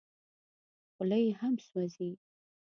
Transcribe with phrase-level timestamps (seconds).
[0.93, 2.11] خوله یې هم سوځي.